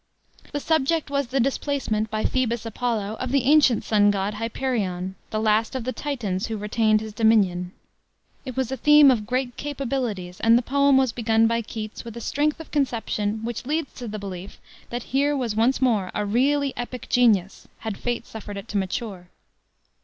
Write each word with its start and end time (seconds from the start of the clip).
The 0.51 0.59
subject 0.59 1.11
was 1.11 1.27
the 1.27 1.39
displacement, 1.39 2.09
by 2.09 2.25
Phoebus 2.25 2.65
Apollo, 2.65 3.17
of 3.19 3.31
the 3.31 3.43
ancient 3.43 3.83
sun 3.83 4.09
god, 4.09 4.33
Hyperion, 4.33 5.13
the 5.29 5.39
last 5.39 5.75
of 5.75 5.83
the 5.83 5.93
Titans 5.93 6.47
who 6.47 6.57
retained 6.57 7.01
his 7.01 7.13
dominion. 7.13 7.71
It 8.43 8.57
was 8.57 8.71
a 8.71 8.77
theme 8.77 9.11
of 9.11 9.27
great 9.27 9.57
capabilities, 9.57 10.39
and 10.39 10.57
the 10.57 10.63
poem 10.63 10.97
was 10.97 11.11
begun 11.11 11.45
by 11.45 11.61
Keats, 11.61 12.03
with 12.03 12.17
a 12.17 12.19
strength 12.19 12.59
of 12.59 12.71
conception 12.71 13.43
which 13.45 13.67
leads 13.67 13.93
to 13.99 14.07
the 14.07 14.17
belief 14.17 14.59
that 14.89 15.03
here 15.13 15.37
was 15.37 15.55
once 15.55 15.79
more 15.83 16.09
a 16.15 16.25
really 16.25 16.73
epic 16.75 17.07
genius, 17.07 17.67
had 17.81 17.95
fate 17.95 18.25
suffered 18.25 18.57
it 18.57 18.67
to 18.69 18.77
mature. 18.77 19.29